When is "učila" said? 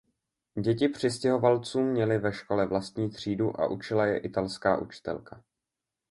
3.67-4.05